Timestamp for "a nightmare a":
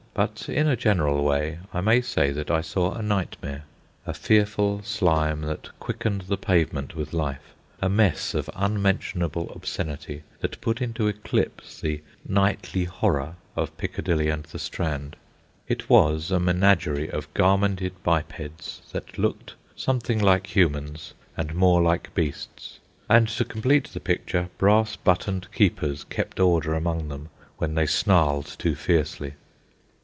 2.95-4.13